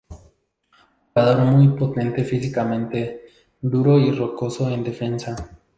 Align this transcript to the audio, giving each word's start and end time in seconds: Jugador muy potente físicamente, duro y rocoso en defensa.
Jugador 1.13 1.45
muy 1.45 1.77
potente 1.77 2.23
físicamente, 2.23 3.25
duro 3.61 3.99
y 3.99 4.09
rocoso 4.09 4.67
en 4.71 4.83
defensa. 4.83 5.59